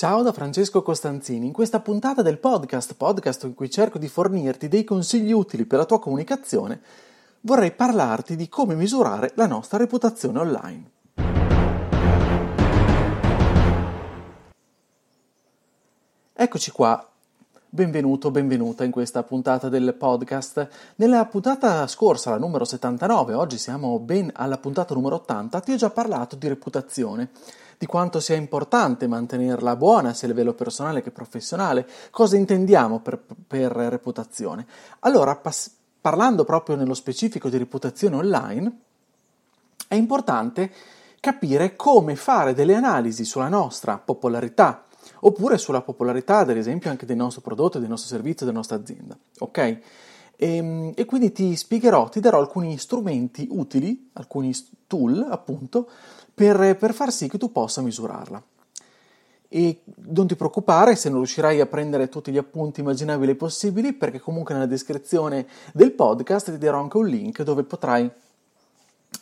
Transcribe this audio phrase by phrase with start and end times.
[0.00, 1.44] Ciao da Francesco Costanzini.
[1.44, 5.76] In questa puntata del podcast, podcast in cui cerco di fornirti dei consigli utili per
[5.76, 6.80] la tua comunicazione,
[7.42, 10.90] vorrei parlarti di come misurare la nostra reputazione online.
[16.32, 17.06] Eccoci qua.
[17.68, 20.66] Benvenuto, benvenuta in questa puntata del podcast.
[20.96, 25.76] Nella puntata scorsa, la numero 79, oggi siamo ben alla puntata numero 80, ti ho
[25.76, 27.28] già parlato di reputazione
[27.80, 33.18] di quanto sia importante mantenerla buona sia a livello personale che professionale, cosa intendiamo per,
[33.46, 34.66] per reputazione.
[34.98, 38.78] Allora, pas- parlando proprio nello specifico di reputazione online,
[39.88, 40.70] è importante
[41.20, 44.84] capire come fare delle analisi sulla nostra popolarità
[45.20, 49.16] oppure sulla popolarità, ad esempio, anche del nostro prodotto, del nostro servizio, della nostra azienda.
[49.38, 49.78] Ok?
[50.40, 54.54] E, ehm, e, quindi ti spiegherò, ti darò alcuni strumenti utili, alcuni
[54.86, 55.86] tool appunto,
[56.32, 58.42] per, per far sì che tu possa misurarla.
[59.52, 64.18] E non ti preoccupare se non riuscirai a prendere tutti gli appunti immaginabili possibili, perché
[64.18, 68.10] comunque nella descrizione del podcast ti darò anche un link dove potrai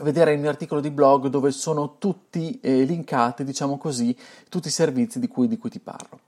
[0.00, 4.16] vedere il mio articolo di blog dove sono tutti eh, linkati, diciamo così,
[4.48, 6.20] tutti i servizi di cui, di cui ti parlo.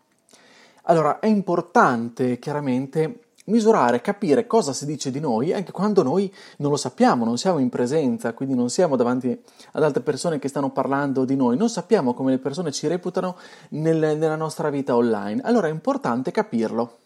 [0.84, 6.70] Allora, è importante chiaramente misurare, capire cosa si dice di noi anche quando noi non
[6.70, 9.38] lo sappiamo, non siamo in presenza, quindi non siamo davanti
[9.72, 13.36] ad altre persone che stanno parlando di noi, non sappiamo come le persone ci reputano
[13.70, 15.42] nel, nella nostra vita online.
[15.44, 16.98] Allora è importante capirlo.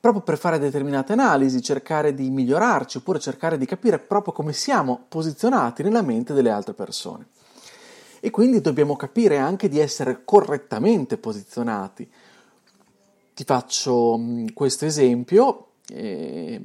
[0.00, 5.04] Proprio per fare determinate analisi, cercare di migliorarci oppure cercare di capire proprio come siamo
[5.08, 7.26] posizionati nella mente delle altre persone.
[8.20, 12.08] E quindi dobbiamo capire anche di essere correttamente posizionati
[13.36, 15.66] ti faccio mm, questo esempio.
[15.92, 16.58] Eh,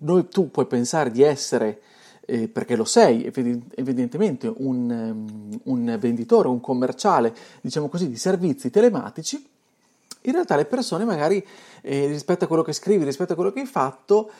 [0.00, 1.80] noi, tu puoi pensare di essere,
[2.26, 3.30] eh, perché lo sei,
[3.76, 9.48] evidentemente un, um, un, venditore, un commerciale, diciamo così, di servizi telematici.
[10.22, 11.46] In realtà le persone magari
[11.82, 14.30] eh, rispetto a quello che scrivi, rispetto a quello che hai fatto,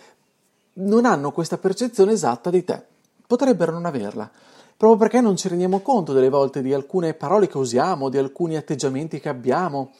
[0.74, 2.82] non hanno questa percezione esatta di te.
[3.24, 4.28] Potrebbero non averla
[4.76, 8.56] proprio perché non ci rendiamo conto delle volte di alcune parole che usiamo, di alcuni
[8.56, 9.92] atteggiamenti che abbiamo,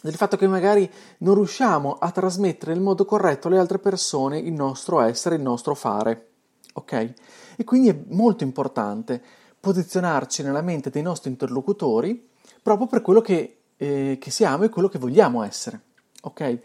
[0.00, 0.88] del fatto che magari
[1.18, 5.74] non riusciamo a trasmettere in modo corretto alle altre persone il nostro essere, il nostro
[5.74, 6.26] fare.
[6.74, 7.14] Ok?
[7.56, 9.20] E quindi è molto importante
[9.58, 12.28] posizionarci nella mente dei nostri interlocutori
[12.62, 15.80] proprio per quello che, eh, che siamo e quello che vogliamo essere.
[16.22, 16.58] Ok?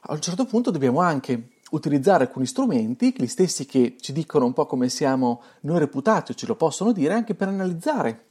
[0.00, 4.54] A un certo punto dobbiamo anche utilizzare alcuni strumenti, gli stessi che ci dicono un
[4.54, 8.27] po' come siamo noi reputati o ce lo possono dire, anche per analizzare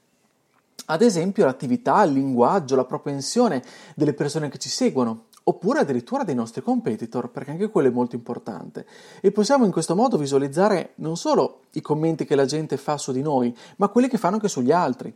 [0.89, 3.63] ad esempio l'attività, il linguaggio, la propensione
[3.95, 8.15] delle persone che ci seguono, oppure addirittura dei nostri competitor, perché anche quello è molto
[8.15, 8.85] importante.
[9.21, 13.11] E possiamo in questo modo visualizzare non solo i commenti che la gente fa su
[13.11, 15.13] di noi, ma quelli che fanno anche sugli altri.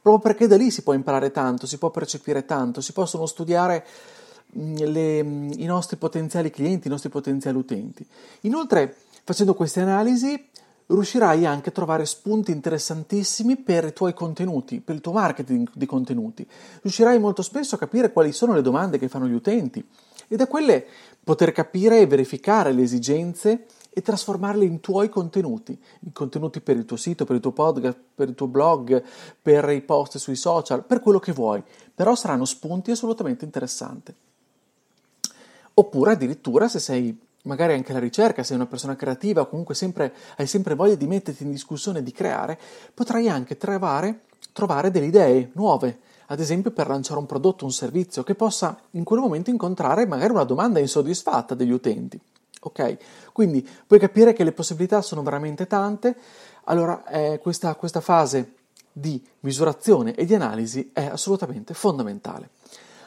[0.00, 3.86] Proprio perché da lì si può imparare tanto, si può percepire tanto, si possono studiare
[4.58, 8.06] mm, le, mm, i nostri potenziali clienti, i nostri potenziali utenti.
[8.42, 10.48] Inoltre, facendo queste analisi,
[10.86, 15.86] riuscirai anche a trovare spunti interessantissimi per i tuoi contenuti, per il tuo marketing di
[15.86, 16.46] contenuti.
[16.82, 19.86] Riuscirai molto spesso a capire quali sono le domande che fanno gli utenti
[20.28, 20.86] e da quelle
[21.22, 26.84] poter capire e verificare le esigenze e trasformarle in tuoi contenuti, in contenuti per il
[26.84, 29.02] tuo sito, per il tuo podcast, per il tuo blog,
[29.40, 31.62] per i post sui social, per quello che vuoi,
[31.94, 34.12] però saranno spunti assolutamente interessanti.
[35.74, 40.12] Oppure addirittura se sei magari anche la ricerca, sei una persona creativa o comunque sempre,
[40.36, 42.58] hai sempre voglia di metterti in discussione e di creare,
[42.92, 44.22] potrai anche trovare,
[44.52, 49.04] trovare delle idee nuove, ad esempio per lanciare un prodotto, un servizio che possa in
[49.04, 52.18] quel momento incontrare magari una domanda insoddisfatta degli utenti.
[52.60, 52.96] Ok?
[53.32, 56.16] Quindi puoi capire che le possibilità sono veramente tante,
[56.64, 58.54] allora eh, questa, questa fase
[58.90, 62.50] di misurazione e di analisi è assolutamente fondamentale.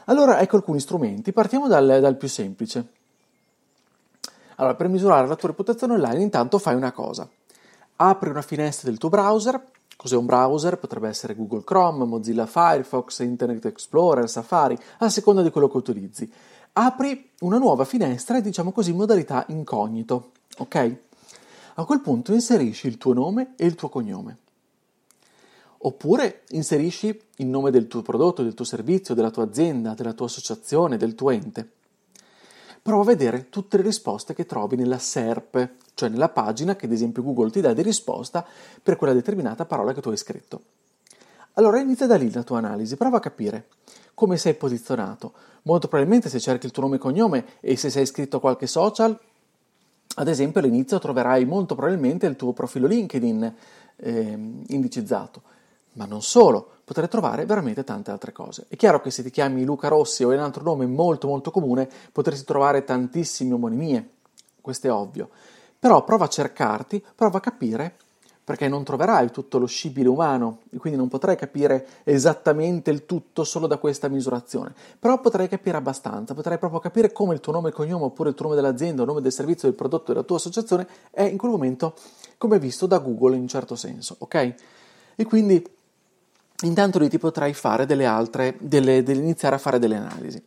[0.06, 2.88] Allora ecco alcuni strumenti, partiamo dal, dal più semplice,
[4.60, 7.30] allora, per misurare la tua reputazione online, intanto fai una cosa.
[7.98, 9.72] Apri una finestra del tuo browser.
[9.96, 10.78] Cos'è un browser?
[10.78, 16.32] Potrebbe essere Google Chrome, Mozilla Firefox, Internet Explorer, Safari, a seconda di quello che utilizzi.
[16.74, 20.98] Apri una nuova finestra diciamo così in modalità incognito, ok?
[21.76, 24.38] A quel punto inserisci il tuo nome e il tuo cognome.
[25.80, 30.26] Oppure inserisci il nome del tuo prodotto, del tuo servizio, della tua azienda, della tua
[30.26, 31.74] associazione, del tuo ente.
[32.88, 36.94] Prova a vedere tutte le risposte che trovi nella SERP, cioè nella pagina che ad
[36.94, 38.48] esempio Google ti dà di risposta
[38.82, 40.62] per quella determinata parola che tu hai scritto.
[41.56, 43.68] Allora inizia da lì la tua analisi, prova a capire
[44.14, 45.34] come sei posizionato.
[45.64, 48.68] Molto probabilmente se cerchi il tuo nome e cognome e se sei iscritto a qualche
[48.68, 49.20] social,
[50.16, 53.54] ad esempio all'inizio troverai molto probabilmente il tuo profilo LinkedIn
[53.98, 55.42] eh, indicizzato,
[55.98, 58.66] ma non solo, potrai trovare veramente tante altre cose.
[58.70, 61.52] È chiaro che se ti chiami Luca Rossi o hai un altro nome molto molto
[61.52, 64.10] comune, potresti trovare tantissime omonimie,
[64.62, 65.30] questo è ovvio,
[65.78, 67.96] però prova a cercarti, prova a capire
[68.48, 73.44] perché non troverai tutto lo scibile umano e quindi non potrai capire esattamente il tutto
[73.44, 77.70] solo da questa misurazione, però potrai capire abbastanza, potrai proprio capire come il tuo nome
[77.70, 80.38] e cognome oppure il tuo nome dell'azienda, il nome del servizio, del prodotto della tua
[80.38, 81.96] associazione è in quel momento
[82.38, 84.54] come visto da Google in un certo senso, ok?
[85.18, 85.77] E quindi
[86.62, 90.44] intanto lì ti potrai fare delle altre, delle, delle, iniziare a fare delle analisi.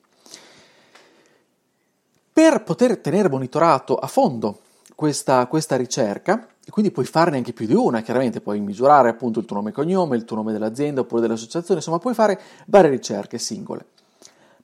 [2.33, 4.61] Per poter tenere monitorato a fondo
[4.95, 9.41] questa, questa ricerca, e quindi puoi farne anche più di una, chiaramente puoi misurare appunto
[9.41, 12.91] il tuo nome e cognome, il tuo nome dell'azienda oppure dell'associazione, insomma puoi fare varie
[12.91, 13.85] ricerche singole.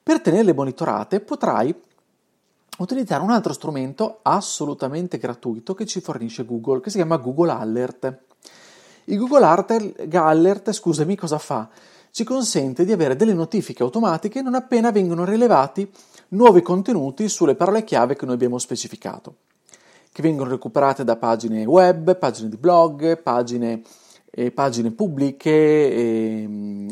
[0.01, 1.75] Per tenerle monitorate potrai
[2.77, 8.19] utilizzare un altro strumento assolutamente gratuito che ci fornisce Google, che si chiama Google Alert.
[9.09, 11.69] Il Google Alert, scusami, cosa fa?
[12.11, 15.89] Ci consente di avere delle notifiche automatiche non appena vengono rilevati
[16.29, 19.35] nuovi contenuti sulle parole chiave che noi abbiamo specificato
[20.11, 23.83] che vengono recuperate da pagine web, pagine di blog, pagine,
[24.31, 26.47] eh, pagine pubbliche, eh,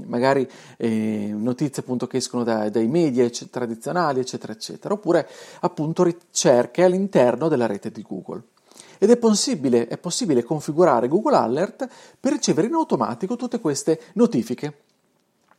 [0.05, 0.47] magari
[0.77, 5.27] eh, notizie appunto che escono da, dai media tradizionali, eccetera, eccetera, oppure
[5.61, 8.43] appunto ricerche all'interno della rete di Google.
[8.97, 11.87] Ed è possibile, è possibile configurare Google Alert
[12.19, 14.81] per ricevere in automatico tutte queste notifiche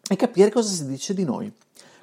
[0.08, 1.52] e capire cosa si dice di noi.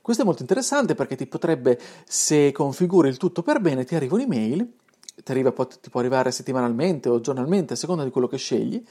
[0.02, 4.16] Questo è molto interessante perché ti potrebbe, se configuri il tutto per bene, ti arriva
[4.16, 4.68] un'email
[5.16, 8.84] ti, arriva, ti può arrivare settimanalmente o giornalmente a seconda di quello che scegli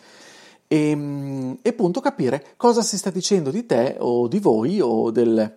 [0.68, 5.10] e, ehm, e appunto capire cosa si sta dicendo di te o di voi o
[5.10, 5.54] del,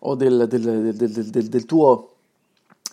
[0.00, 2.12] o del, del, del, del tuo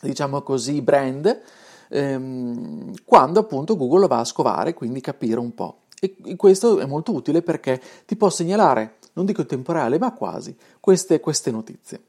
[0.02, 1.42] diciamo così brand
[1.90, 6.86] ehm, quando appunto Google lo va a scovare quindi capire un po' e questo è
[6.86, 11.52] molto utile perché ti può segnalare non dico in tempo reale ma quasi queste, queste
[11.52, 12.02] notizie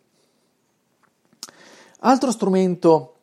[2.01, 3.15] altro strumento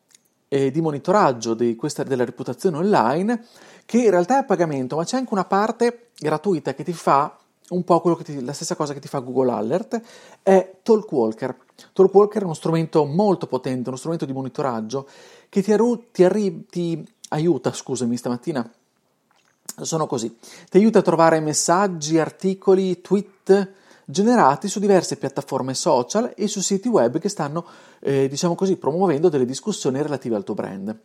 [0.53, 3.45] eh, di monitoraggio di questa, della reputazione online
[3.85, 7.37] che in realtà è a pagamento, ma c'è anche una parte gratuita che ti fa
[7.69, 10.01] un po' ti, la stessa cosa che ti fa Google Alert,
[10.43, 11.57] è Talkwalker.
[11.93, 15.07] Talkwalker è uno strumento molto potente, uno strumento di monitoraggio
[15.49, 18.69] che ti, arru- ti, arri- ti aiuta, scusami, stamattina
[19.81, 20.37] sono così,
[20.69, 23.71] ti aiuta a trovare messaggi, articoli, tweet,
[24.05, 27.65] generati su diverse piattaforme social e su siti web che stanno,
[27.99, 30.95] eh, diciamo così, promuovendo delle discussioni relative al tuo brand.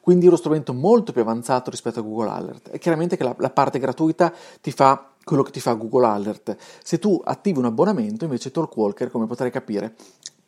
[0.00, 2.70] Quindi è uno strumento molto più avanzato rispetto a Google Alert.
[2.70, 6.56] È chiaramente che la, la parte gratuita ti fa quello che ti fa Google Alert.
[6.84, 9.96] Se tu attivi un abbonamento, invece Talkwalker, come potrai capire,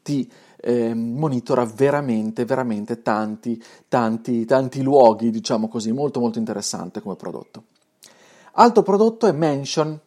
[0.03, 0.31] ti
[0.61, 7.65] eh, monitora veramente, veramente tanti, tanti, tanti luoghi, diciamo così, molto molto interessante come prodotto.
[8.53, 9.99] Altro prodotto è Mention,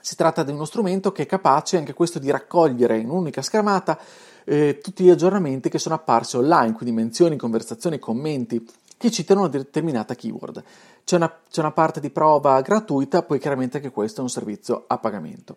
[0.00, 3.98] si tratta di uno strumento che è capace anche questo di raccogliere in un'unica schermata
[4.44, 8.66] eh, tutti gli aggiornamenti che sono apparsi online, quindi menzioni, conversazioni, commenti
[9.02, 10.62] che citano una determinata keyword.
[11.02, 14.84] C'è una, c'è una parte di prova gratuita, poi chiaramente anche questo è un servizio
[14.86, 15.56] a pagamento.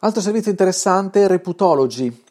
[0.00, 2.22] Altro servizio interessante è Reputology,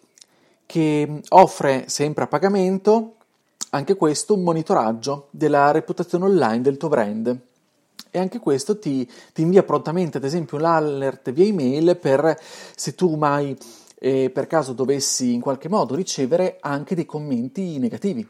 [0.65, 3.15] che offre sempre a pagamento
[3.69, 7.39] anche questo un monitoraggio della reputazione online del tuo brand
[8.11, 12.37] e anche questo ti, ti invia prontamente, ad esempio, l'alert via email per
[12.75, 13.57] se tu mai
[13.99, 18.27] eh, per caso dovessi in qualche modo ricevere anche dei commenti negativi.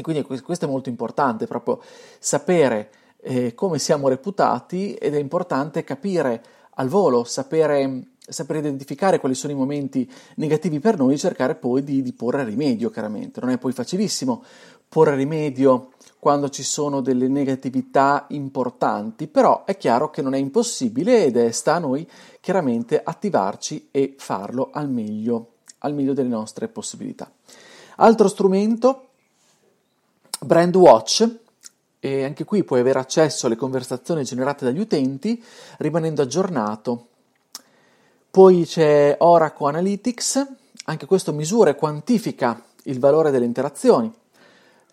[0.00, 1.80] E quindi questo è molto importante, proprio
[2.18, 2.90] sapere
[3.20, 6.42] eh, come siamo reputati ed è importante capire
[6.74, 11.84] al volo, sapere, sapere, identificare quali sono i momenti negativi per noi e cercare poi
[11.84, 13.40] di, di porre rimedio, chiaramente.
[13.40, 14.42] Non è poi facilissimo
[14.88, 21.24] porre rimedio quando ci sono delle negatività importanti, però è chiaro che non è impossibile
[21.24, 22.08] ed è, sta a noi
[22.40, 27.30] chiaramente attivarci e farlo al meglio, al meglio delle nostre possibilità.
[27.96, 29.09] Altro strumento,
[30.42, 31.28] Brand Watch,
[32.00, 35.42] e anche qui puoi avere accesso alle conversazioni generate dagli utenti
[35.78, 37.08] rimanendo aggiornato.
[38.30, 40.46] Poi c'è Oracle Analytics,
[40.84, 44.10] anche questo misura e quantifica il valore delle interazioni.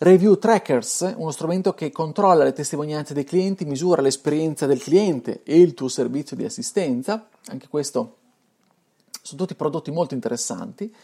[0.00, 5.60] Review Trackers, uno strumento che controlla le testimonianze dei clienti, misura l'esperienza del cliente e
[5.60, 8.16] il tuo servizio di assistenza, anche questo
[9.22, 10.94] sono tutti prodotti molto interessanti.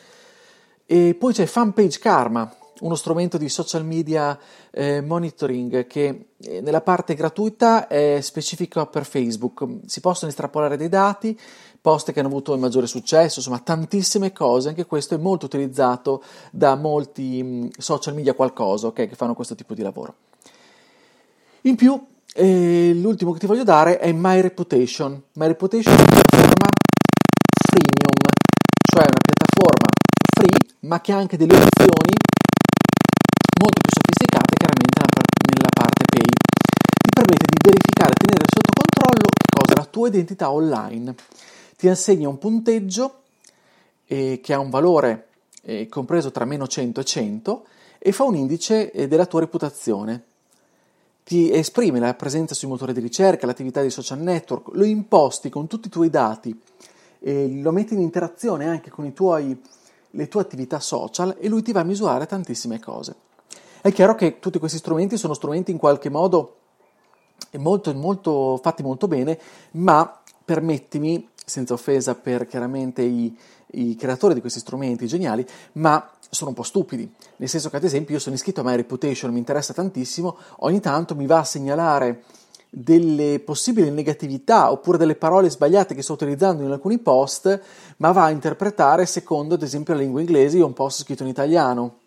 [0.87, 4.39] E poi c'è Fanpage Karma, uno strumento di social media
[4.71, 9.67] eh, monitoring che eh, nella parte gratuita è specifico per Facebook.
[9.87, 11.39] Si possono estrapolare dei dati,
[11.81, 16.23] post che hanno avuto il maggiore successo, insomma tantissime cose, anche questo è molto utilizzato
[16.51, 20.15] da molti mh, social media qualcosa okay, che fanno questo tipo di lavoro.
[21.63, 21.99] In più,
[22.35, 25.23] eh, l'ultimo che ti voglio dare è My Reputation.
[25.35, 26.69] My Reputation è una piattaforma
[27.69, 28.21] freemium,
[28.83, 29.89] cioè una piattaforma
[30.35, 32.13] free ma che ha anche delle opzioni
[33.61, 35.01] molto più sofisticate chiaramente
[35.55, 36.29] nella parte pay.
[36.29, 39.75] Ti permette di verificare e tenere sotto controllo cosa?
[39.75, 41.15] la tua identità online.
[41.77, 43.23] Ti assegna un punteggio
[44.07, 45.29] eh, che ha un valore
[45.63, 47.67] eh, compreso tra meno 100 e 100
[47.99, 50.23] e fa un indice eh, della tua reputazione.
[51.25, 55.67] Ti esprime la presenza sui motori di ricerca, l'attività di social network, lo imposti con
[55.67, 56.55] tutti i tuoi dati,
[57.21, 59.59] lo metti in interazione anche con tuoi,
[60.11, 63.15] le tue attività social e lui ti va a misurare tantissime cose.
[63.81, 66.57] È chiaro che tutti questi strumenti sono strumenti in qualche modo
[67.59, 69.39] molto, molto, fatti molto bene,
[69.73, 73.37] ma permettimi, senza offesa per chiaramente i,
[73.73, 77.11] i creatori di questi strumenti geniali, ma sono un po' stupidi.
[77.37, 80.81] Nel senso che, ad esempio, io sono iscritto a My Reputation, mi interessa tantissimo, ogni
[80.81, 82.23] tanto mi va a segnalare
[82.71, 87.61] delle possibili negatività oppure delle parole sbagliate che sto utilizzando in alcuni post,
[87.99, 91.99] ma va a interpretare secondo, ad esempio, la lingua inglese, un post scritto in italiano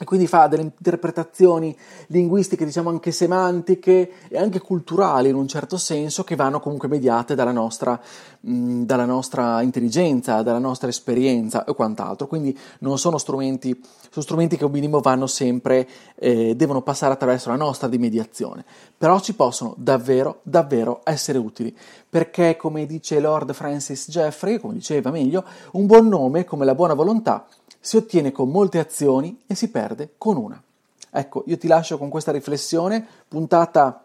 [0.00, 1.76] e quindi fa delle interpretazioni
[2.06, 7.34] linguistiche, diciamo anche semantiche e anche culturali in un certo senso, che vanno comunque mediate
[7.34, 8.00] dalla nostra,
[8.40, 12.28] mh, dalla nostra intelligenza, dalla nostra esperienza e quant'altro.
[12.28, 13.78] Quindi non sono strumenti,
[14.08, 18.64] sono strumenti che un minimo vanno sempre, eh, devono passare attraverso la nostra di mediazione,
[18.96, 21.76] però ci possono davvero, davvero essere utili,
[22.08, 26.94] perché come dice Lord Francis Jeffrey, come diceva meglio, un buon nome come la buona
[26.94, 27.46] volontà
[27.80, 30.62] si ottiene con molte azioni e si perde con una.
[31.10, 34.04] Ecco, io ti lascio con questa riflessione, puntata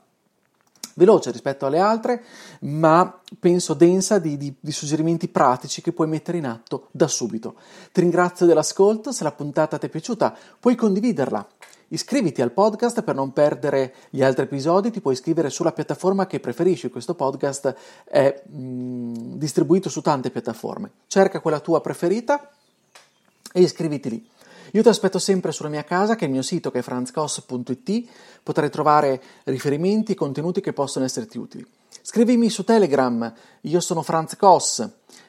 [0.96, 2.24] veloce rispetto alle altre,
[2.62, 7.55] ma penso densa di, di, di, suggerimenti pratici che puoi mettere in atto da subito.
[7.91, 11.46] Ti ringrazio dell'ascolto, se la puntata ti è piaciuta puoi condividerla.
[11.89, 16.39] Iscriviti al podcast per non perdere gli altri episodi, ti puoi iscrivere sulla piattaforma che
[16.39, 20.91] preferisci, questo podcast è mm, distribuito su tante piattaforme.
[21.08, 22.50] Cerca quella tua preferita
[23.55, 24.29] e iscriviti lì.
[24.71, 28.09] Io ti aspetto sempre sulla mia casa, che è il mio sito che è franzcos.it,
[28.43, 31.65] potrai trovare riferimenti e contenuti che possono esserti utili.
[32.01, 34.85] Scrivimi su Telegram, io sono Franz Koss.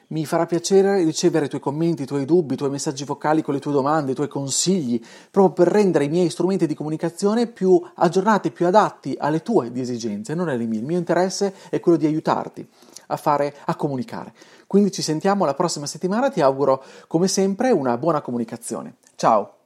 [0.07, 3.53] Mi farà piacere ricevere i tuoi commenti, i tuoi dubbi, i tuoi messaggi vocali con
[3.53, 7.81] le tue domande, i tuoi consigli, proprio per rendere i miei strumenti di comunicazione più
[7.95, 10.79] aggiornati, più adatti alle tue esigenze, non alle mie.
[10.79, 12.67] Il mio interesse è quello di aiutarti
[13.07, 14.33] a fare, a comunicare.
[14.67, 18.97] Quindi ci sentiamo la prossima settimana, ti auguro come sempre una buona comunicazione.
[19.15, 19.56] Ciao!